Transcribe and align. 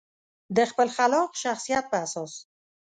د 0.55 0.57
خپل 0.71 0.87
خلاق 0.95 1.29
شخصیت 1.43 1.83
په 1.91 1.97
اساس. 2.05 2.33